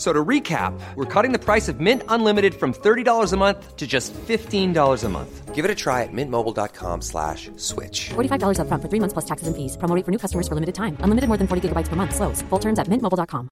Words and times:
So 0.00 0.14
to 0.14 0.24
recap, 0.24 0.72
we're 0.96 1.04
cutting 1.04 1.30
the 1.30 1.38
price 1.38 1.68
of 1.68 1.78
Mint 1.78 2.02
Unlimited 2.08 2.54
from 2.54 2.72
$30 2.72 3.34
a 3.34 3.36
month 3.36 3.76
to 3.76 3.86
just 3.86 4.14
$15 4.14 5.04
a 5.04 5.08
month. 5.10 5.54
Give 5.54 5.62
it 5.66 5.70
a 5.70 5.74
try 5.74 6.04
at 6.04 6.08
mintmobile.com 6.10 7.02
slash 7.02 7.50
switch. 7.56 8.08
$45 8.08 8.60
up 8.60 8.68
front 8.68 8.82
for 8.82 8.88
three 8.88 8.98
months 8.98 9.12
plus 9.12 9.26
taxes 9.26 9.46
and 9.46 9.54
fees. 9.54 9.76
Promo 9.76 10.02
for 10.02 10.10
new 10.10 10.16
customers 10.16 10.48
for 10.48 10.54
limited 10.54 10.74
time. 10.74 10.96
Unlimited 11.00 11.28
more 11.28 11.36
than 11.36 11.46
40 11.46 11.68
gigabytes 11.68 11.88
per 11.88 11.96
month. 11.96 12.14
Slows. 12.14 12.40
Full 12.48 12.58
terms 12.58 12.78
at 12.78 12.88
mintmobile.com. 12.88 13.50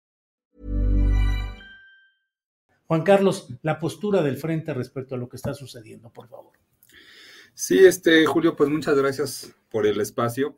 Juan 2.86 3.02
Carlos, 3.02 3.48
la 3.60 3.78
postura 3.78 4.22
del 4.22 4.38
frente 4.38 4.72
respecto 4.72 5.16
a 5.16 5.18
lo 5.18 5.28
que 5.28 5.36
está 5.36 5.52
sucediendo, 5.52 6.08
por 6.08 6.28
favor. 6.28 6.54
Sí, 7.52 7.84
este, 7.84 8.24
Julio, 8.24 8.56
pues 8.56 8.70
muchas 8.70 8.96
gracias 8.96 9.54
por 9.68 9.86
el 9.86 10.00
espacio. 10.00 10.56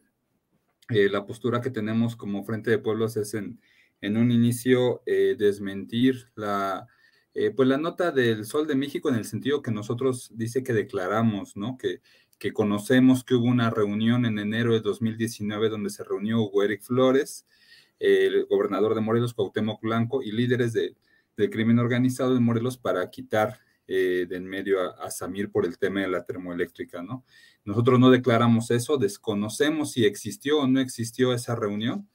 Eh, 0.88 1.08
la 1.08 1.26
postura 1.26 1.60
que 1.60 1.70
tenemos 1.70 2.14
como 2.14 2.44
Frente 2.44 2.70
de 2.70 2.78
Pueblos 2.78 3.16
es 3.16 3.34
en 3.34 3.60
en 4.00 4.16
un 4.16 4.30
inicio 4.30 5.02
eh, 5.06 5.36
desmentir 5.38 6.30
la, 6.34 6.86
eh, 7.34 7.50
pues 7.50 7.68
la 7.68 7.78
nota 7.78 8.10
del 8.10 8.44
Sol 8.44 8.66
de 8.66 8.74
México 8.74 9.08
en 9.08 9.16
el 9.16 9.24
sentido 9.24 9.62
que 9.62 9.70
nosotros 9.70 10.30
dice 10.34 10.62
que 10.62 10.72
declaramos, 10.72 11.56
¿no? 11.56 11.76
Que, 11.78 12.00
que 12.38 12.52
conocemos 12.52 13.22
que 13.22 13.34
hubo 13.34 13.46
una 13.46 13.70
reunión 13.70 14.24
en 14.24 14.38
enero 14.38 14.72
de 14.72 14.80
2019 14.80 15.68
donde 15.68 15.90
se 15.90 16.04
reunió 16.04 16.40
Hugo 16.40 16.62
Eric 16.62 16.82
Flores, 16.82 17.46
el 17.98 18.46
gobernador 18.46 18.94
de 18.94 19.02
Morelos, 19.02 19.34
Cuauhtémoc 19.34 19.82
Blanco, 19.82 20.22
y 20.22 20.32
líderes 20.32 20.72
de, 20.72 20.96
del 21.36 21.50
crimen 21.50 21.78
organizado 21.78 22.32
de 22.34 22.40
Morelos 22.40 22.78
para 22.78 23.08
quitar 23.10 23.58
eh, 23.86 24.26
de 24.28 24.36
en 24.36 24.46
medio 24.46 24.80
a, 24.80 25.04
a, 25.04 25.10
Samir 25.10 25.50
por 25.50 25.66
el 25.66 25.76
tema 25.76 26.00
de 26.00 26.08
la 26.08 26.24
termoeléctrica, 26.24 27.02
¿no? 27.02 27.24
Nosotros 27.64 27.98
no 27.98 28.10
declaramos 28.10 28.70
eso, 28.70 28.96
desconocemos 28.96 29.92
si 29.92 30.04
existió 30.04 30.60
o 30.60 30.66
no 30.66 30.80
existió 30.80 31.34
esa 31.34 31.56
reunión, 31.56 32.08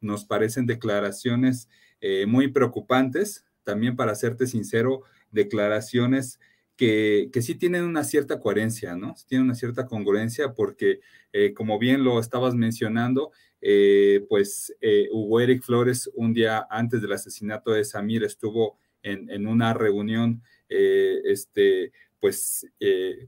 nos 0.00 0.24
parecen 0.24 0.66
declaraciones 0.66 1.68
eh, 2.00 2.26
muy 2.26 2.48
preocupantes, 2.48 3.44
también 3.62 3.94
para 3.94 4.14
serte 4.14 4.46
sincero, 4.46 5.02
declaraciones 5.30 6.40
que, 6.76 7.28
que, 7.30 7.42
sí 7.42 7.54
tienen 7.54 7.84
una 7.84 8.04
cierta 8.04 8.40
coherencia, 8.40 8.96
¿no? 8.96 9.14
Tienen 9.28 9.44
una 9.44 9.54
cierta 9.54 9.86
congruencia 9.86 10.54
porque, 10.54 11.00
eh, 11.34 11.52
como 11.52 11.78
bien 11.78 12.02
lo 12.02 12.18
estabas 12.18 12.54
mencionando, 12.54 13.32
eh, 13.60 14.24
pues 14.30 14.74
Hugo 15.12 15.40
Eric 15.40 15.62
Flores 15.62 16.10
un 16.14 16.32
día 16.32 16.66
antes 16.70 17.02
del 17.02 17.12
asesinato 17.12 17.72
de 17.72 17.84
Samir 17.84 18.24
estuvo 18.24 18.78
en, 19.02 19.28
en 19.28 19.46
una 19.46 19.74
reunión, 19.74 20.42
este, 20.70 21.92
pues 22.18 22.66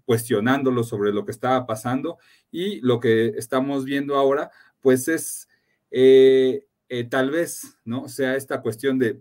cuestionándolo 0.06 0.84
sobre 0.84 1.12
lo 1.12 1.26
que 1.26 1.32
estaba 1.32 1.66
pasando 1.66 2.18
y 2.50 2.80
lo 2.80 3.00
que 3.00 3.34
estamos 3.36 3.84
viendo 3.84 4.16
ahora, 4.16 4.50
pues 4.80 5.08
es 5.08 5.48
eh, 5.92 6.66
eh, 6.88 7.04
tal 7.04 7.30
vez, 7.30 7.78
¿no? 7.84 8.08
Sea 8.08 8.36
esta 8.36 8.62
cuestión 8.62 8.98
de, 8.98 9.20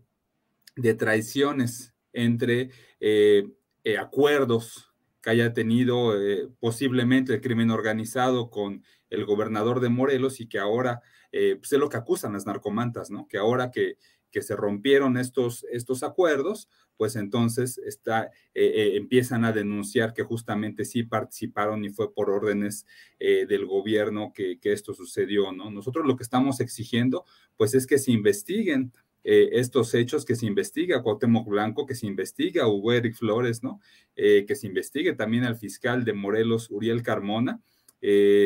de 0.76 0.94
traiciones 0.94 1.94
entre 2.14 2.72
eh, 3.00 3.44
acuerdos 4.00 4.92
que 5.22 5.30
haya 5.30 5.54
tenido 5.54 6.14
posiblemente 6.59 7.36
el 7.36 7.42
crimen 7.42 7.70
organizado 7.70 8.50
con 8.50 8.84
el 9.12 9.26
gobernador 9.26 9.80
de 9.80 9.90
Morelos 9.90 10.40
y 10.40 10.48
que 10.48 10.58
ahora, 10.58 11.04
pues 11.32 11.72
es 11.72 11.78
lo 11.80 11.90
que 11.90 11.98
acusan 11.98 12.34
las 12.34 12.48
narcomantas, 12.48 13.12
¿no? 13.12 13.28
Que 13.28 13.38
ahora 13.38 13.70
que, 13.70 13.98
que 14.32 14.42
se 14.42 14.56
rompieron 14.56 15.18
estos, 15.18 15.64
estos 15.72 16.02
acuerdos, 16.02 16.70
pues 17.01 17.16
entonces 17.16 17.79
está, 17.79 18.25
eh, 18.53 18.63
eh, 18.75 18.95
empiezan 18.95 19.44
a 19.44 19.51
denunciar 19.51 20.13
que 20.13 20.22
justamente 20.22 20.85
sí 20.85 21.01
participaron 21.01 21.84
y 21.84 21.89
fue 21.89 22.13
por 22.13 22.29
órdenes 22.29 22.85
eh, 23.17 23.47
del 23.47 23.66
gobierno 23.66 24.31
que, 24.35 24.59
que, 24.59 24.72
esto 24.72 24.94
sucedió, 24.94 25.51
¿no? 25.51 25.72
Nosotros 25.72 26.06
lo 26.06 26.16
que 26.16 26.22
estamos 26.22 26.59
exigiendo, 26.59 27.25
pues 27.57 27.73
es 27.73 27.88
que 27.88 27.97
se 27.97 28.11
investiguen 28.11 28.94
estos 29.23 29.95
hechos, 29.95 30.25
que 30.25 30.35
se 30.35 30.45
investigue 30.45 30.94
a 30.94 31.01
Cuauhtémoc 31.01 31.47
Blanco, 31.47 31.88
que 31.88 31.95
se 31.95 32.06
investigue 32.06 32.59
a 32.59 32.67
Hugo 32.67 32.91
Flores, 33.17 33.63
¿no? 33.63 33.79
que 34.16 34.56
se 34.56 34.67
investigue 34.67 35.13
también 35.13 35.44
al 35.44 35.56
fiscal 35.56 36.03
de 36.06 36.13
Morelos, 36.13 36.69
Uriel 36.69 37.03
Carmona, 37.03 37.61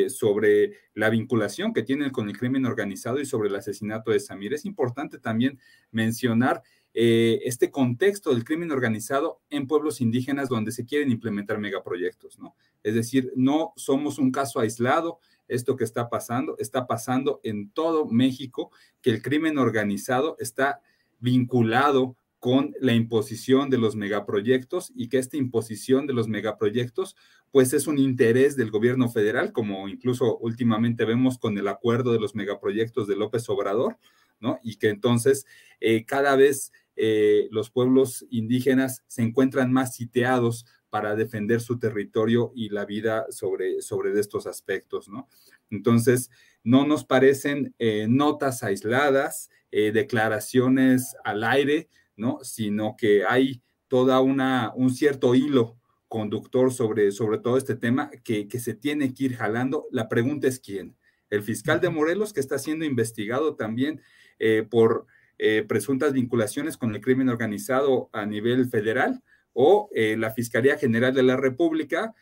sobre 0.09 0.73
la 0.93 1.09
vinculación 1.09 1.73
que 1.73 1.83
tienen 1.83 2.09
con 2.09 2.27
el 2.27 2.37
crimen 2.37 2.65
organizado 2.65 3.21
y 3.21 3.25
sobre 3.25 3.47
el 3.47 3.55
asesinato 3.55 4.11
de 4.11 4.19
Samir. 4.19 4.53
Es 4.53 4.65
importante 4.65 5.17
también 5.17 5.59
mencionar 5.91 6.61
eh, 6.97 7.41
este 7.43 7.71
contexto 7.71 8.29
del 8.29 8.45
crimen 8.45 8.71
organizado 8.71 9.41
en 9.49 9.67
pueblos 9.67 9.99
indígenas 9.99 10.47
donde 10.47 10.71
se 10.71 10.85
quieren 10.85 11.11
implementar 11.11 11.59
megaproyectos, 11.59 12.39
¿no? 12.39 12.55
Es 12.83 12.95
decir, 12.95 13.33
no 13.35 13.73
somos 13.75 14.17
un 14.17 14.31
caso 14.31 14.61
aislado, 14.61 15.19
esto 15.49 15.75
que 15.75 15.83
está 15.83 16.09
pasando, 16.09 16.55
está 16.57 16.87
pasando 16.87 17.41
en 17.43 17.69
todo 17.69 18.05
México, 18.05 18.71
que 19.01 19.09
el 19.09 19.21
crimen 19.21 19.57
organizado 19.57 20.37
está 20.39 20.79
vinculado 21.19 22.15
con 22.39 22.73
la 22.79 22.93
imposición 22.93 23.69
de 23.69 23.77
los 23.77 23.97
megaproyectos 23.97 24.93
y 24.95 25.09
que 25.09 25.17
esta 25.17 25.35
imposición 25.35 26.07
de 26.07 26.13
los 26.13 26.29
megaproyectos 26.29 27.17
pues 27.51 27.73
es 27.73 27.87
un 27.87 27.97
interés 27.97 28.55
del 28.55 28.71
gobierno 28.71 29.09
federal, 29.09 29.51
como 29.51 29.89
incluso 29.89 30.37
últimamente 30.37 31.03
vemos 31.03 31.37
con 31.39 31.57
el 31.57 31.67
acuerdo 31.67 32.13
de 32.13 32.19
los 32.19 32.35
megaproyectos 32.35 33.07
de 33.07 33.17
López 33.17 33.49
Obrador, 33.49 33.97
¿no? 34.39 34.59
Y 34.63 34.75
que 34.75 34.89
entonces 34.89 35.45
eh, 35.79 36.05
cada 36.05 36.35
vez 36.35 36.71
eh, 36.95 37.47
los 37.51 37.69
pueblos 37.69 38.25
indígenas 38.29 39.03
se 39.07 39.21
encuentran 39.21 39.71
más 39.71 39.95
sitiados 39.95 40.65
para 40.89 41.15
defender 41.15 41.61
su 41.61 41.77
territorio 41.77 42.51
y 42.55 42.69
la 42.69 42.85
vida 42.85 43.25
sobre, 43.29 43.81
sobre 43.81 44.17
estos 44.19 44.47
aspectos, 44.47 45.09
¿no? 45.09 45.27
Entonces, 45.69 46.29
no 46.63 46.87
nos 46.87 47.03
parecen 47.05 47.75
eh, 47.79 48.07
notas 48.09 48.63
aisladas, 48.63 49.49
declaraciones 49.71 51.17
al 51.25 51.43
aire, 51.43 51.89
¿no? 52.15 52.39
Sino 52.43 52.95
que 52.97 53.25
hay 53.25 53.61
toda 53.89 54.21
una, 54.21 54.71
un 54.73 54.89
cierto 54.89 55.35
hilo 55.35 55.77
conductor 56.07 56.71
sobre, 56.71 57.11
sobre 57.11 57.39
todo 57.39 57.57
este 57.57 57.75
tema 57.75 58.09
que, 58.23 58.47
que 58.47 58.59
se 58.59 58.73
tiene 58.73 59.13
que 59.13 59.25
ir 59.25 59.35
jalando. 59.35 59.85
La 59.91 60.07
pregunta 60.07 60.47
es 60.47 60.59
quién. 60.61 60.95
El 61.29 61.43
fiscal 61.43 61.81
de 61.81 61.89
Morelos, 61.89 62.33
que 62.33 62.39
está 62.39 62.57
siendo 62.57 62.85
investigado 62.85 63.55
también 63.55 64.01
eh, 64.39 64.65
por 64.69 65.07
eh, 65.37 65.63
presuntas 65.67 66.13
vinculaciones 66.13 66.77
con 66.77 66.93
el 66.93 67.01
crimen 67.01 67.29
organizado 67.29 68.09
a 68.13 68.25
nivel 68.25 68.69
federal, 68.69 69.21
o 69.53 69.89
eh, 69.93 70.17
la 70.17 70.31
Fiscalía 70.31 70.77
General 70.77 71.13
de 71.13 71.23
la 71.23 71.37
República, 71.37 72.13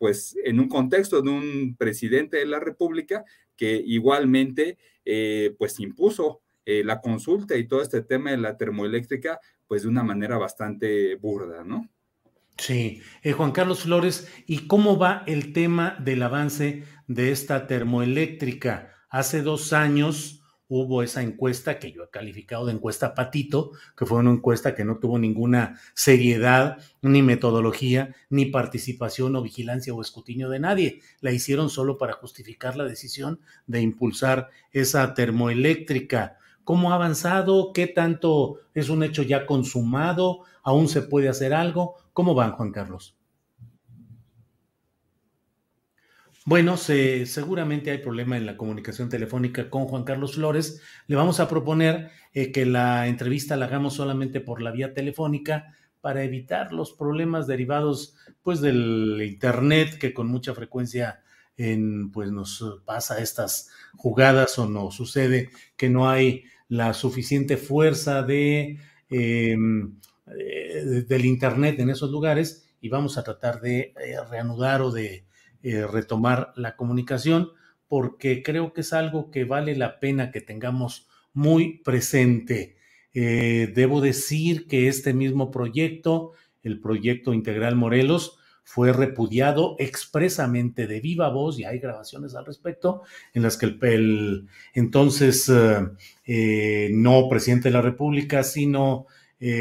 pues 0.00 0.36
en 0.42 0.58
un 0.58 0.68
contexto 0.68 1.22
de 1.22 1.30
un 1.30 1.76
presidente 1.78 2.38
de 2.38 2.46
la 2.46 2.58
República 2.58 3.24
que 3.54 3.74
igualmente 3.76 4.76
pues 5.56 5.78
impuso 5.78 6.40
la 6.66 7.00
consulta 7.00 7.56
y 7.56 7.68
todo 7.68 7.80
este 7.80 8.02
tema 8.02 8.32
de 8.32 8.38
la 8.38 8.56
termoeléctrica 8.56 9.38
pues 9.68 9.82
de 9.82 9.88
una 9.88 10.02
manera 10.02 10.36
bastante 10.36 11.14
burda, 11.14 11.62
¿no? 11.62 11.88
Sí, 12.60 13.00
eh, 13.22 13.32
Juan 13.32 13.52
Carlos 13.52 13.84
Flores, 13.84 14.28
¿y 14.46 14.66
cómo 14.66 14.98
va 14.98 15.22
el 15.26 15.54
tema 15.54 15.96
del 15.98 16.22
avance 16.22 16.82
de 17.06 17.32
esta 17.32 17.66
termoeléctrica? 17.66 18.92
Hace 19.08 19.40
dos 19.40 19.72
años 19.72 20.39
hubo 20.70 21.02
esa 21.02 21.20
encuesta 21.20 21.80
que 21.80 21.90
yo 21.90 22.04
he 22.04 22.10
calificado 22.10 22.64
de 22.64 22.72
encuesta 22.72 23.12
patito, 23.12 23.72
que 23.96 24.06
fue 24.06 24.18
una 24.18 24.30
encuesta 24.30 24.74
que 24.74 24.84
no 24.84 24.98
tuvo 24.98 25.18
ninguna 25.18 25.80
seriedad, 25.94 26.78
ni 27.02 27.22
metodología, 27.22 28.14
ni 28.30 28.46
participación 28.46 29.34
o 29.34 29.42
vigilancia 29.42 29.92
o 29.92 30.00
escrutinio 30.00 30.48
de 30.48 30.60
nadie. 30.60 31.00
La 31.20 31.32
hicieron 31.32 31.70
solo 31.70 31.98
para 31.98 32.12
justificar 32.12 32.76
la 32.76 32.84
decisión 32.84 33.40
de 33.66 33.82
impulsar 33.82 34.48
esa 34.70 35.12
termoeléctrica. 35.12 36.38
¿Cómo 36.62 36.92
ha 36.92 36.94
avanzado? 36.94 37.72
¿Qué 37.72 37.88
tanto 37.88 38.60
es 38.72 38.90
un 38.90 39.02
hecho 39.02 39.22
ya 39.22 39.46
consumado? 39.46 40.44
¿Aún 40.62 40.86
se 40.86 41.02
puede 41.02 41.28
hacer 41.28 41.52
algo? 41.52 41.96
¿Cómo 42.12 42.34
van, 42.34 42.52
Juan 42.52 42.70
Carlos? 42.70 43.19
Bueno, 46.50 46.76
se, 46.76 47.26
seguramente 47.26 47.92
hay 47.92 47.98
problema 47.98 48.36
en 48.36 48.44
la 48.44 48.56
comunicación 48.56 49.08
telefónica 49.08 49.70
con 49.70 49.84
Juan 49.84 50.02
Carlos 50.02 50.34
Flores. 50.34 50.82
Le 51.06 51.14
vamos 51.14 51.38
a 51.38 51.48
proponer 51.48 52.10
eh, 52.34 52.50
que 52.50 52.66
la 52.66 53.06
entrevista 53.06 53.54
la 53.56 53.66
hagamos 53.66 53.94
solamente 53.94 54.40
por 54.40 54.60
la 54.60 54.72
vía 54.72 54.92
telefónica 54.92 55.76
para 56.00 56.24
evitar 56.24 56.72
los 56.72 56.92
problemas 56.92 57.46
derivados 57.46 58.16
pues 58.42 58.60
del 58.60 59.22
internet 59.24 59.96
que 59.96 60.12
con 60.12 60.26
mucha 60.26 60.52
frecuencia 60.52 61.20
en, 61.56 62.10
pues 62.10 62.32
nos 62.32 62.80
pasa 62.84 63.20
estas 63.20 63.70
jugadas 63.94 64.58
o 64.58 64.68
nos 64.68 64.96
sucede 64.96 65.50
que 65.76 65.88
no 65.88 66.10
hay 66.10 66.42
la 66.66 66.94
suficiente 66.94 67.58
fuerza 67.58 68.24
de, 68.24 68.76
em, 69.08 70.00
eh, 70.26 71.04
del 71.06 71.26
internet 71.26 71.78
en 71.78 71.90
esos 71.90 72.10
lugares 72.10 72.68
y 72.80 72.88
vamos 72.88 73.18
a 73.18 73.22
tratar 73.22 73.60
de 73.60 73.94
eh, 74.04 74.16
reanudar 74.28 74.82
o 74.82 74.90
de 74.90 75.29
eh, 75.62 75.86
retomar 75.86 76.52
la 76.56 76.74
comunicación 76.74 77.50
porque 77.86 78.42
creo 78.42 78.72
que 78.72 78.80
es 78.80 78.94
algo 78.94 79.30
que 79.30 79.44
vale 79.44 79.76
la 79.76 80.00
pena 80.00 80.30
que 80.30 80.40
tengamos 80.40 81.06
muy 81.34 81.78
presente. 81.78 82.76
Eh, 83.12 83.70
debo 83.74 84.00
decir 84.00 84.66
que 84.68 84.88
este 84.88 85.12
mismo 85.12 85.50
proyecto, 85.50 86.32
el 86.62 86.80
proyecto 86.80 87.34
Integral 87.34 87.76
Morelos, 87.76 88.38
fue 88.64 88.92
repudiado 88.92 89.76
expresamente 89.78 90.86
de 90.86 91.00
viva 91.00 91.28
voz 91.28 91.58
y 91.58 91.64
hay 91.64 91.78
grabaciones 91.78 92.34
al 92.34 92.46
respecto 92.46 93.02
en 93.34 93.42
las 93.42 93.58
que 93.58 93.66
el, 93.66 94.46
entonces 94.72 95.52
eh, 96.24 96.90
no 96.92 97.28
presidente 97.28 97.68
de 97.68 97.72
la 97.74 97.82
República, 97.82 98.44
sino 98.44 99.06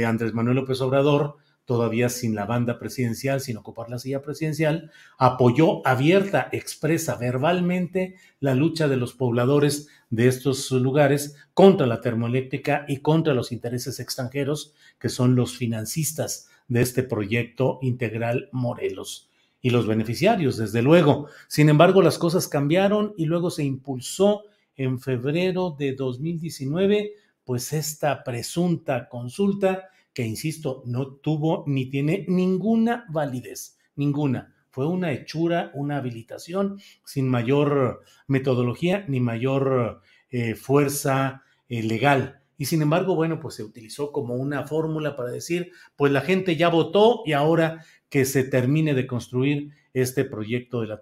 Andrés 0.05 0.33
Manuel 0.33 0.57
López 0.57 0.79
Obrador, 0.81 1.38
todavía 1.69 2.09
sin 2.09 2.33
la 2.33 2.47
banda 2.47 2.79
presidencial, 2.79 3.41
sin 3.41 3.55
ocupar 3.55 3.91
la 3.91 3.99
silla 3.99 4.23
presidencial, 4.23 4.89
apoyó 5.19 5.85
abierta, 5.85 6.49
expresa 6.51 7.15
verbalmente 7.15 8.15
la 8.39 8.55
lucha 8.55 8.87
de 8.87 8.97
los 8.97 9.13
pobladores 9.13 9.87
de 10.09 10.27
estos 10.27 10.71
lugares 10.71 11.35
contra 11.53 11.85
la 11.85 12.01
termoeléctrica 12.01 12.85
y 12.87 13.01
contra 13.01 13.35
los 13.35 13.51
intereses 13.51 13.99
extranjeros, 13.99 14.73
que 14.97 15.09
son 15.09 15.35
los 15.35 15.57
financistas 15.57 16.49
de 16.69 16.81
este 16.81 17.03
proyecto 17.03 17.77
integral 17.83 18.49
Morelos. 18.51 19.29
Y 19.61 19.69
los 19.69 19.85
beneficiarios, 19.85 20.57
desde 20.57 20.81
luego. 20.81 21.27
Sin 21.47 21.69
embargo, 21.69 22.01
las 22.01 22.17
cosas 22.17 22.47
cambiaron 22.47 23.13
y 23.15 23.25
luego 23.25 23.51
se 23.51 23.63
impulsó 23.63 24.45
en 24.75 24.99
febrero 24.99 25.75
de 25.77 25.93
2019, 25.93 27.13
pues 27.43 27.73
esta 27.73 28.23
presunta 28.23 29.07
consulta 29.07 29.89
que, 30.19 30.25
insisto, 30.25 30.83
no 30.85 31.15
tuvo 31.15 31.63
ni 31.65 31.89
tiene 31.89 32.25
ninguna 32.27 33.05
validez, 33.07 33.77
ninguna. 33.95 34.53
Fue 34.69 34.85
una 34.85 35.13
hechura, 35.13 35.71
una 35.73 35.95
habilitación 35.95 36.77
sin 37.05 37.29
mayor 37.29 38.01
metodología 38.27 39.05
ni 39.07 39.21
mayor 39.21 40.01
eh, 40.29 40.55
fuerza 40.55 41.43
eh, 41.69 41.83
legal. 41.83 42.41
Y 42.57 42.65
sin 42.65 42.81
embargo, 42.81 43.15
bueno, 43.15 43.39
pues 43.39 43.55
se 43.55 43.63
utilizó 43.63 44.11
como 44.11 44.35
una 44.35 44.67
fórmula 44.67 45.15
para 45.15 45.31
decir, 45.31 45.71
pues 45.95 46.11
la 46.11 46.19
gente 46.19 46.57
ya 46.57 46.67
votó 46.67 47.21
y 47.25 47.31
ahora 47.31 47.85
que 48.09 48.25
se 48.25 48.43
termine 48.43 48.93
de 48.95 49.07
construir 49.07 49.69
este 49.93 50.25
proyecto 50.25 50.81
de 50.81 50.87
la 50.87 51.01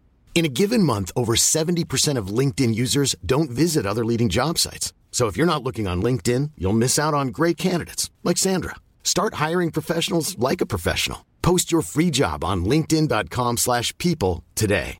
In 0.33 0.43
a 0.43 0.49
given 0.49 0.81
month, 0.81 1.11
over 1.15 1.35
70% 1.35 2.17
of 2.17 2.35
LinkedIn 2.39 2.73
users 2.73 3.15
don't 3.23 3.51
visit 3.51 3.85
other 3.85 4.03
leading 4.03 4.27
job 4.27 4.57
sites. 4.57 4.91
So 5.11 5.27
if 5.27 5.37
you're 5.37 5.45
not 5.45 5.61
looking 5.61 5.87
on 5.87 6.01
LinkedIn, 6.01 6.51
you'll 6.57 6.73
miss 6.73 6.97
out 6.97 7.13
on 7.13 7.27
great 7.27 7.57
candidates 7.57 8.09
like 8.23 8.39
Sandra. 8.39 8.77
Start 9.03 9.35
hiring 9.35 9.69
professionals 9.71 10.35
like 10.39 10.61
a 10.61 10.65
professional. 10.65 11.27
Post 11.43 11.71
your 11.71 11.83
free 11.83 12.09
job 12.09 12.43
on 12.43 12.65
linkedin.com/people 12.65 14.43
today. 14.55 14.97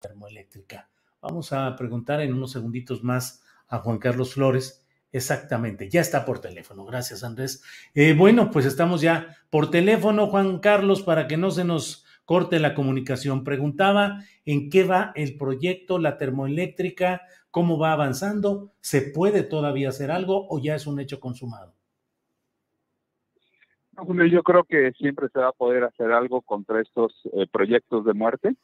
Termoeléctrica. 0.00 0.88
Vamos 1.22 1.52
a 1.52 1.76
preguntar 1.76 2.20
en 2.22 2.32
unos 2.32 2.52
segunditos 2.52 3.04
más 3.04 3.42
a 3.68 3.78
Juan 3.78 3.98
Carlos 3.98 4.34
Flores. 4.34 4.82
Exactamente, 5.12 5.90
ya 5.90 6.00
está 6.00 6.24
por 6.24 6.38
teléfono. 6.38 6.84
Gracias, 6.84 7.22
Andrés. 7.22 7.62
Eh, 7.94 8.14
bueno, 8.14 8.50
pues 8.50 8.64
estamos 8.64 9.00
ya 9.00 9.36
por 9.50 9.70
teléfono, 9.70 10.28
Juan 10.28 10.60
Carlos, 10.60 11.02
para 11.02 11.28
que 11.28 11.36
no 11.36 11.50
se 11.50 11.64
nos 11.64 12.04
corte 12.30 12.60
la 12.60 12.76
comunicación. 12.76 13.42
Preguntaba 13.42 14.20
en 14.44 14.70
qué 14.70 14.84
va 14.84 15.10
el 15.16 15.36
proyecto, 15.36 15.98
la 15.98 16.16
termoeléctrica, 16.16 17.22
cómo 17.50 17.76
va 17.76 17.90
avanzando, 17.90 18.70
¿se 18.78 19.02
puede 19.02 19.42
todavía 19.42 19.88
hacer 19.88 20.12
algo 20.12 20.46
o 20.48 20.60
ya 20.60 20.76
es 20.76 20.86
un 20.86 21.00
hecho 21.00 21.18
consumado? 21.18 21.74
Yo 24.30 24.44
creo 24.44 24.62
que 24.62 24.92
siempre 24.92 25.26
se 25.32 25.40
va 25.40 25.48
a 25.48 25.52
poder 25.52 25.82
hacer 25.82 26.12
algo 26.12 26.40
contra 26.40 26.80
estos 26.80 27.12
eh, 27.32 27.48
proyectos 27.50 28.04
de 28.04 28.14
muerte. 28.14 28.54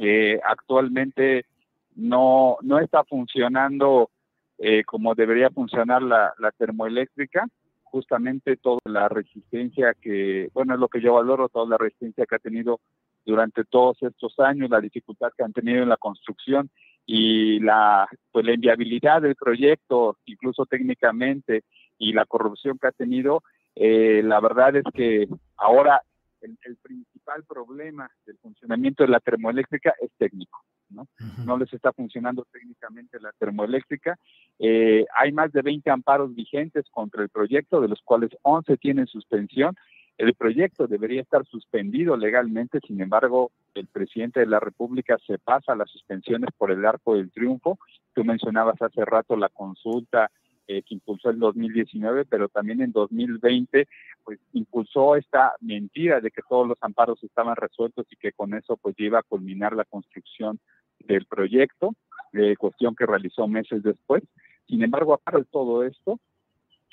Eh, 0.00 0.40
actualmente 0.42 1.46
no, 1.94 2.56
no 2.62 2.80
está 2.80 3.04
funcionando 3.04 4.10
eh, 4.58 4.82
como 4.82 5.14
debería 5.14 5.50
funcionar 5.50 6.02
la, 6.02 6.34
la 6.36 6.50
termoeléctrica 6.50 7.46
justamente 7.92 8.56
toda 8.56 8.80
la 8.86 9.08
resistencia 9.08 9.94
que, 10.00 10.48
bueno, 10.54 10.74
es 10.74 10.80
lo 10.80 10.88
que 10.88 11.02
yo 11.02 11.14
valoro, 11.14 11.50
toda 11.50 11.66
la 11.66 11.78
resistencia 11.78 12.24
que 12.26 12.34
ha 12.34 12.38
tenido 12.38 12.80
durante 13.24 13.64
todos 13.64 14.02
estos 14.02 14.40
años, 14.40 14.70
la 14.70 14.80
dificultad 14.80 15.30
que 15.36 15.44
han 15.44 15.52
tenido 15.52 15.82
en 15.82 15.90
la 15.90 15.98
construcción 15.98 16.70
y 17.04 17.60
la, 17.60 18.08
pues, 18.32 18.46
la 18.46 18.54
inviabilidad 18.54 19.20
del 19.20 19.36
proyecto, 19.36 20.16
incluso 20.24 20.64
técnicamente, 20.64 21.64
y 21.98 22.14
la 22.14 22.24
corrupción 22.24 22.78
que 22.78 22.88
ha 22.88 22.92
tenido, 22.92 23.42
eh, 23.76 24.22
la 24.24 24.40
verdad 24.40 24.74
es 24.76 24.84
que 24.94 25.28
ahora 25.56 26.02
el, 26.40 26.58
el 26.64 26.76
principal 26.76 27.44
problema 27.44 28.10
del 28.24 28.38
funcionamiento 28.38 29.04
de 29.04 29.10
la 29.10 29.20
termoeléctrica 29.20 29.94
es 30.00 30.10
técnico. 30.16 30.64
¿no? 30.92 31.08
No 31.44 31.56
les 31.56 31.72
está 31.72 31.92
funcionando 31.92 32.46
técnicamente 32.52 33.18
la 33.20 33.32
termoeléctrica. 33.32 34.18
Eh, 34.64 35.06
hay 35.16 35.32
más 35.32 35.50
de 35.50 35.60
20 35.60 35.90
amparos 35.90 36.36
vigentes 36.36 36.84
contra 36.92 37.20
el 37.24 37.28
proyecto, 37.30 37.80
de 37.80 37.88
los 37.88 38.00
cuales 38.02 38.30
11 38.42 38.76
tienen 38.76 39.08
suspensión. 39.08 39.74
El 40.16 40.34
proyecto 40.34 40.86
debería 40.86 41.20
estar 41.20 41.44
suspendido 41.46 42.16
legalmente, 42.16 42.78
sin 42.86 43.00
embargo, 43.00 43.50
el 43.74 43.88
presidente 43.88 44.38
de 44.38 44.46
la 44.46 44.60
República 44.60 45.18
se 45.26 45.38
pasa 45.38 45.74
las 45.74 45.90
suspensiones 45.90 46.50
por 46.56 46.70
el 46.70 46.84
arco 46.86 47.16
del 47.16 47.32
triunfo. 47.32 47.80
Tú 48.14 48.22
mencionabas 48.24 48.80
hace 48.80 49.04
rato 49.04 49.36
la 49.36 49.48
consulta 49.48 50.30
eh, 50.68 50.82
que 50.82 50.94
impulsó 50.94 51.30
en 51.30 51.40
2019, 51.40 52.24
pero 52.26 52.48
también 52.48 52.82
en 52.82 52.92
2020, 52.92 53.88
pues 54.22 54.38
impulsó 54.52 55.16
esta 55.16 55.54
mentira 55.60 56.20
de 56.20 56.30
que 56.30 56.42
todos 56.48 56.68
los 56.68 56.78
amparos 56.82 57.20
estaban 57.24 57.56
resueltos 57.56 58.06
y 58.12 58.14
que 58.16 58.30
con 58.30 58.54
eso 58.54 58.76
pues 58.76 58.94
iba 58.98 59.18
a 59.18 59.24
culminar 59.24 59.74
la 59.74 59.86
construcción 59.86 60.60
del 61.00 61.26
proyecto, 61.26 61.96
eh, 62.32 62.54
cuestión 62.56 62.94
que 62.94 63.06
realizó 63.06 63.48
meses 63.48 63.82
después. 63.82 64.22
Sin 64.68 64.82
embargo, 64.82 65.14
aparte 65.14 65.40
de 65.40 65.46
todo 65.46 65.84
esto, 65.84 66.18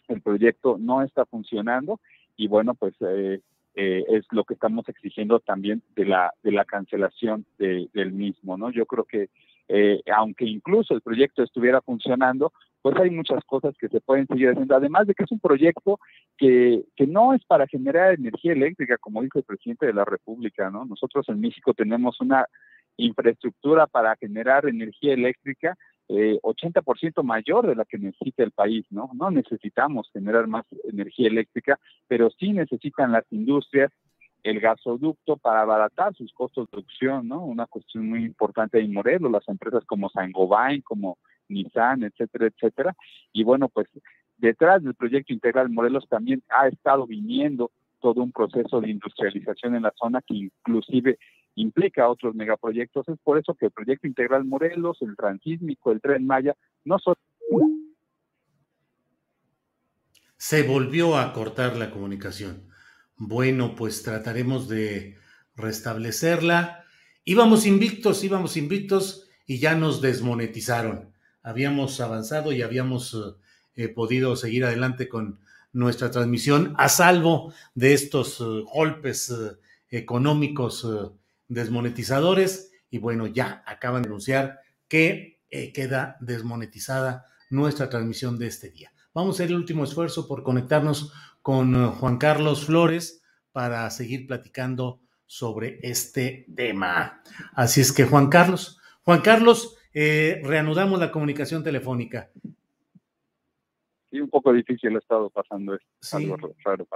el 0.08 0.22
proyecto 0.22 0.78
no 0.80 1.02
está 1.02 1.26
funcionando 1.26 2.00
y 2.36 2.48
bueno, 2.48 2.74
pues 2.74 2.96
eh, 3.02 3.42
eh, 3.76 4.04
es 4.10 4.26
lo 4.32 4.44
que 4.44 4.56
estamos 4.56 4.88
exigiendo 4.90 5.40
también 5.40 5.82
de 5.96 6.06
la, 6.06 6.34
de 6.44 6.52
la 6.52 6.66
cancelación 6.66 7.46
del 7.58 8.12
mismo, 8.12 8.58
¿no? 8.58 8.72
Yo 8.72 8.86
creo 8.86 9.06
que 9.06 9.30
eh, 9.72 10.02
aunque 10.16 10.46
incluso 10.46 10.96
el 10.96 11.02
proyecto 11.02 11.44
estuviera 11.44 11.80
funcionando, 11.82 12.52
pues 12.82 12.98
hay 12.98 13.12
muchas 13.12 13.44
cosas 13.46 13.76
que 13.78 13.88
se 13.88 14.02
pueden 14.02 14.26
seguir 14.26 14.50
haciendo. 14.50 14.76
Además 14.76 15.06
de 15.06 15.14
que 15.14 15.24
es 15.24 15.32
un 15.32 15.40
proyecto 15.40 16.00
que, 16.38 16.86
que 16.96 17.06
no 17.06 17.34
es 17.34 17.46
para 17.46 17.68
generar 17.68 18.16
energía 18.16 18.54
eléctrica, 18.54 18.98
como 18.98 19.22
dijo 19.22 19.38
el 19.38 19.46
presidente 19.46 19.86
de 19.86 19.94
la 19.94 20.06
República, 20.06 20.72
¿no? 20.72 20.86
Nosotros 20.86 21.30
en 21.30 21.40
México 21.40 21.74
tenemos 21.76 22.20
una 22.20 22.48
infraestructura 22.98 23.86
para 23.86 24.16
generar 24.16 24.68
energía 24.68 25.14
eléctrica 25.14 25.78
eh, 26.10 26.40
80% 26.42 27.24
mayor 27.24 27.68
de 27.68 27.76
la 27.76 27.86
que 27.86 28.00
necesita 28.00 28.44
el 28.44 28.52
país, 28.52 28.86
¿no? 28.90 29.12
No 29.14 29.30
necesitamos 29.30 30.10
generar 30.12 30.48
más 30.48 30.66
energía 30.84 31.28
eléctrica, 31.28 31.80
pero 32.08 32.30
sí 32.32 32.52
necesitan 32.52 33.12
las 33.12 33.26
industrias 33.32 33.92
el 34.44 34.60
gasoducto 34.60 35.38
para 35.38 35.62
abaratar 35.62 36.16
sus 36.16 36.32
costos 36.34 36.66
de 36.66 36.72
producción, 36.72 37.28
¿no? 37.28 37.44
Una 37.46 37.68
cuestión 37.68 38.10
muy 38.10 38.24
importante 38.24 38.80
en 38.80 38.94
Morelos, 38.94 39.32
las 39.32 39.48
empresas 39.48 39.84
como 39.86 40.10
Saint-Gobain, 40.10 40.82
como 40.82 41.18
Nissan, 41.50 42.04
etcétera, 42.04 42.48
etcétera. 42.48 42.96
Y 43.34 43.44
bueno, 43.44 43.70
pues 43.70 43.88
detrás 44.38 44.84
del 44.84 44.96
proyecto 44.96 45.34
integral 45.34 45.70
Morelos 45.70 46.08
también 46.08 46.42
ha 46.50 46.68
estado 46.68 47.06
viniendo 47.06 47.72
todo 48.00 48.24
un 48.24 48.32
proceso 48.32 48.80
de 48.82 48.90
industrialización 48.90 49.76
en 49.76 49.84
la 49.84 49.94
zona 49.96 50.22
que 50.22 50.36
inclusive 50.36 51.20
implica 51.62 52.10
otros 52.10 52.36
megaproyectos. 52.36 53.08
Es 53.10 53.18
por 53.24 53.38
eso 53.38 53.54
que 53.54 53.68
el 53.68 53.72
proyecto 53.72 54.08
integral 54.08 54.46
Morelos, 54.46 54.98
el 55.02 55.16
transísmico, 55.16 55.92
el 55.92 56.02
tren 56.02 56.26
Maya, 56.26 56.56
no 56.86 57.00
son... 57.00 57.16
Se 60.38 60.64
volvió 60.64 61.18
a 61.18 61.34
cortar 61.34 61.76
la 61.76 61.92
comunicación. 61.92 62.64
Bueno, 63.18 63.76
pues 63.76 64.04
trataremos 64.04 64.70
de 64.70 65.18
restablecerla. 65.56 66.86
Íbamos 67.26 67.66
invictos, 67.66 68.24
íbamos 68.24 68.56
invictos 68.56 69.30
y 69.46 69.60
ya 69.60 69.76
nos 69.76 70.02
desmonetizaron. 70.02 71.12
Habíamos 71.44 72.00
avanzado 72.00 72.54
y 72.54 72.62
habíamos 72.62 73.38
eh, 73.76 73.90
podido 73.90 74.38
seguir 74.38 74.64
adelante 74.64 75.10
con 75.10 75.40
nuestra 75.74 76.10
transmisión 76.10 76.74
a 76.78 76.88
salvo 76.88 77.54
de 77.76 77.94
estos 77.94 78.40
uh, 78.40 78.64
golpes 78.66 79.30
uh, 79.30 79.58
económicos 79.90 80.88
desmonetizadores. 81.50 82.72
Y 82.90 83.00
bueno, 83.00 83.28
ya 83.28 83.64
acaban 83.68 84.04
de 84.04 84.08
anunciar 84.08 84.60
que 84.88 85.42
eh, 85.50 85.74
queda 85.74 86.18
desmonetizada 86.22 87.26
nuestra 87.50 87.90
transmisión 87.90 88.40
de 88.40 88.48
este 88.48 88.70
día. 88.70 88.92
Vamos 89.14 89.36
a 89.36 89.44
hacer 89.44 89.50
el 89.50 89.58
último 89.58 89.84
esfuerzo 89.84 90.28
por 90.28 90.44
conectarnos 90.44 91.12
con 91.42 91.76
eh, 91.76 91.88
Juan 91.88 92.18
Carlos 92.18 92.66
Flores 92.66 93.24
para 93.52 93.90
seguir 93.90 94.28
platicando 94.28 95.02
sobre 95.26 95.80
este 95.82 96.46
tema. 96.56 97.22
Así 97.54 97.82
es 97.82 97.92
que 97.92 98.06
Juan 98.06 98.30
Carlos, 98.30 98.80
Juan 99.04 99.22
Carlos, 99.22 99.78
eh, 99.94 100.42
reanudamos 100.44 101.00
la 101.00 101.12
comunicación 101.12 101.64
telefónica. 101.64 102.32
Sí, 104.10 104.20
un 104.20 104.30
poco 104.30 104.54
difícil 104.54 104.96
ha 104.96 105.00
estado 105.00 105.30
pasando 105.30 105.76
esto. 105.76 105.88
Sí. 106.02 106.18
Algo 106.18 106.56
raro 106.64 106.88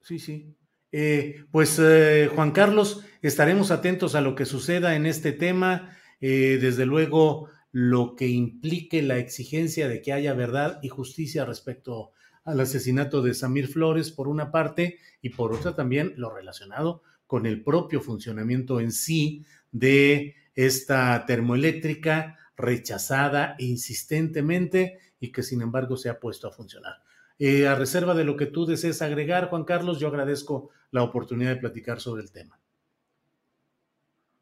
Sí, 0.00 0.18
sí. 0.18 0.56
Eh, 0.92 1.44
pues 1.50 1.78
eh, 1.78 2.30
Juan 2.34 2.52
Carlos, 2.52 3.04
estaremos 3.22 3.70
atentos 3.70 4.14
a 4.14 4.20
lo 4.20 4.34
que 4.34 4.44
suceda 4.44 4.96
en 4.96 5.06
este 5.06 5.32
tema. 5.32 5.96
Eh, 6.20 6.58
desde 6.60 6.86
luego, 6.86 7.48
lo 7.72 8.16
que 8.16 8.28
implique 8.28 9.02
la 9.02 9.18
exigencia 9.18 9.88
de 9.88 10.00
que 10.00 10.12
haya 10.12 10.32
verdad 10.32 10.78
y 10.82 10.88
justicia 10.88 11.44
respecto 11.44 12.12
al 12.44 12.60
asesinato 12.60 13.22
de 13.22 13.34
Samir 13.34 13.68
Flores, 13.68 14.12
por 14.12 14.28
una 14.28 14.50
parte, 14.52 14.98
y 15.20 15.30
por 15.30 15.52
otra 15.52 15.74
también 15.74 16.14
lo 16.16 16.34
relacionado 16.34 17.02
con 17.26 17.44
el 17.44 17.62
propio 17.62 18.00
funcionamiento 18.00 18.80
en 18.80 18.92
sí 18.92 19.44
de 19.72 20.36
esta 20.54 21.26
termoeléctrica 21.26 22.38
rechazada 22.56 23.56
insistentemente 23.58 24.98
y 25.20 25.32
que 25.32 25.42
sin 25.42 25.60
embargo 25.60 25.96
se 25.96 26.08
ha 26.08 26.20
puesto 26.20 26.48
a 26.48 26.52
funcionar. 26.52 26.94
Eh, 27.38 27.66
a 27.68 27.74
reserva 27.74 28.14
de 28.14 28.24
lo 28.24 28.36
que 28.36 28.46
tú 28.46 28.64
desees 28.64 29.02
agregar, 29.02 29.50
Juan 29.50 29.64
Carlos, 29.64 30.00
yo 30.00 30.08
agradezco 30.08 30.70
la 30.90 31.02
oportunidad 31.02 31.50
de 31.50 31.60
platicar 31.60 32.00
sobre 32.00 32.22
el 32.22 32.32
tema. 32.32 32.58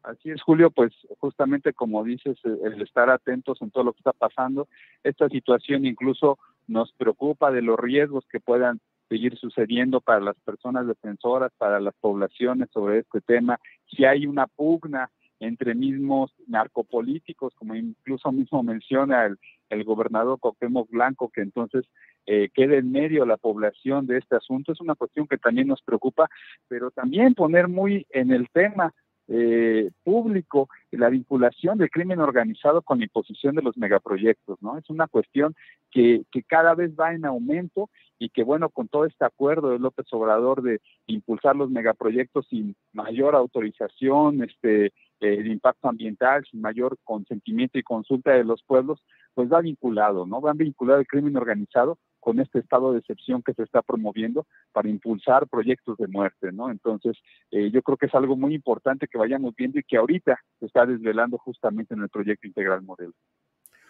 Así 0.03 0.29
es, 0.29 0.41
Julio, 0.41 0.69
pues 0.69 0.93
justamente 1.19 1.73
como 1.73 2.03
dices, 2.03 2.37
el 2.43 2.81
estar 2.81 3.09
atentos 3.09 3.59
en 3.61 3.71
todo 3.71 3.83
lo 3.83 3.93
que 3.93 3.99
está 3.99 4.13
pasando, 4.13 4.67
esta 5.03 5.27
situación 5.29 5.85
incluso 5.85 6.37
nos 6.67 6.91
preocupa 6.93 7.51
de 7.51 7.63
los 7.63 7.77
riesgos 7.77 8.23
que 8.31 8.39
puedan 8.39 8.79
seguir 9.09 9.37
sucediendo 9.37 10.01
para 10.01 10.19
las 10.19 10.35
personas 10.45 10.87
defensoras, 10.87 11.51
para 11.57 11.79
las 11.79 11.93
poblaciones 11.99 12.69
sobre 12.71 12.99
este 12.99 13.21
tema. 13.21 13.59
Si 13.89 14.05
hay 14.05 14.25
una 14.25 14.47
pugna 14.47 15.09
entre 15.39 15.75
mismos 15.75 16.31
narcopolíticos, 16.47 17.53
como 17.55 17.75
incluso 17.75 18.31
mismo 18.31 18.63
menciona 18.63 19.25
el, 19.25 19.37
el 19.69 19.83
gobernador 19.83 20.39
Cuauhtémoc 20.39 20.89
Blanco, 20.89 21.29
que 21.29 21.41
entonces 21.41 21.85
eh, 22.25 22.49
quede 22.53 22.77
en 22.77 22.91
medio 22.91 23.25
la 23.25 23.37
población 23.37 24.07
de 24.07 24.17
este 24.17 24.35
asunto, 24.35 24.71
es 24.71 24.81
una 24.81 24.95
cuestión 24.95 25.27
que 25.27 25.37
también 25.37 25.67
nos 25.67 25.81
preocupa, 25.81 26.29
pero 26.67 26.91
también 26.91 27.33
poner 27.35 27.67
muy 27.67 28.05
en 28.09 28.31
el 28.31 28.49
tema 28.49 28.93
eh, 29.27 29.89
público 30.03 30.69
la 30.91 31.09
vinculación 31.09 31.77
del 31.77 31.89
crimen 31.89 32.19
organizado 32.19 32.81
con 32.81 32.99
la 32.99 33.05
imposición 33.05 33.55
de 33.55 33.61
los 33.61 33.77
megaproyectos, 33.77 34.61
¿no? 34.61 34.77
Es 34.77 34.89
una 34.89 35.07
cuestión 35.07 35.55
que, 35.91 36.23
que 36.31 36.43
cada 36.43 36.75
vez 36.75 36.91
va 36.99 37.13
en 37.13 37.25
aumento 37.25 37.89
y 38.17 38.29
que 38.29 38.43
bueno, 38.43 38.69
con 38.69 38.87
todo 38.87 39.05
este 39.05 39.25
acuerdo 39.25 39.69
de 39.69 39.79
López 39.79 40.05
Obrador 40.11 40.61
de 40.61 40.79
impulsar 41.07 41.55
los 41.55 41.69
megaproyectos 41.69 42.47
sin 42.47 42.75
mayor 42.93 43.35
autorización, 43.35 44.43
este, 44.43 44.93
eh, 45.19 45.43
de 45.43 45.49
impacto 45.49 45.89
ambiental, 45.89 46.45
sin 46.49 46.61
mayor 46.61 46.97
consentimiento 47.03 47.77
y 47.77 47.83
consulta 47.83 48.31
de 48.31 48.43
los 48.43 48.63
pueblos, 48.63 49.03
pues 49.33 49.51
va 49.51 49.61
vinculado, 49.61 50.25
¿no? 50.25 50.39
Va 50.39 50.53
vinculado 50.53 50.99
el 50.99 51.07
crimen 51.07 51.35
organizado 51.35 51.97
con 52.25 52.39
este 52.39 52.57
estado 52.57 52.91
de 52.91 52.97
excepción 52.97 53.43
que 53.43 53.53
se 53.53 53.61
está 53.61 53.83
promoviendo 53.83 54.47
para 54.71 54.89
impulsar 54.89 55.47
proyectos 55.47 55.95
de 55.99 56.07
muerte, 56.07 56.51
¿no? 56.51 56.71
Entonces, 56.71 57.15
eh, 57.51 57.69
yo 57.69 57.83
creo 57.83 57.97
que 57.97 58.07
es 58.07 58.15
algo 58.15 58.35
muy 58.35 58.55
importante 58.55 59.07
que 59.07 59.19
vayamos 59.19 59.53
viendo 59.55 59.77
y 59.77 59.83
que 59.83 59.97
ahorita 59.97 60.35
se 60.59 60.65
está 60.65 60.87
desvelando 60.87 61.37
justamente 61.37 61.93
en 61.93 62.01
el 62.01 62.09
proyecto 62.09 62.47
integral 62.47 62.81
modelo. 62.81 63.13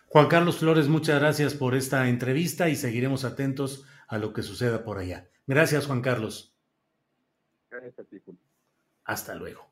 Juan 0.07 0.27
Carlos 0.27 0.59
Flores, 0.59 0.89
muchas 0.89 1.21
gracias 1.21 1.53
por 1.53 1.75
esta 1.75 2.09
entrevista 2.09 2.67
y 2.67 2.75
seguiremos 2.75 3.23
atentos 3.23 3.87
a 4.09 4.17
lo 4.17 4.33
que 4.33 4.41
suceda 4.41 4.83
por 4.83 4.97
allá. 4.97 5.29
Gracias, 5.47 5.87
Juan 5.87 6.01
Carlos. 6.01 6.53
Gracias 7.71 7.97
a 7.99 8.03
ti, 8.03 8.17
Hasta 9.05 9.33
luego. 9.35 9.71